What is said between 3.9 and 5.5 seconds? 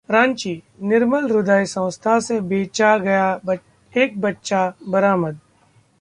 एक बच्चा बरामद